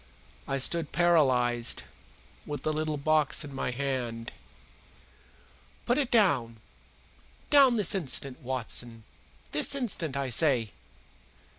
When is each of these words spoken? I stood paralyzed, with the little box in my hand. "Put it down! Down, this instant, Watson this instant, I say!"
I 0.47 0.57
stood 0.57 0.91
paralyzed, 0.91 1.83
with 2.47 2.63
the 2.63 2.73
little 2.73 2.97
box 2.97 3.45
in 3.45 3.53
my 3.53 3.69
hand. 3.69 4.31
"Put 5.85 5.99
it 5.99 6.09
down! 6.09 6.57
Down, 7.51 7.75
this 7.75 7.93
instant, 7.93 8.39
Watson 8.39 9.03
this 9.51 9.75
instant, 9.75 10.17
I 10.17 10.31
say!" 10.31 10.71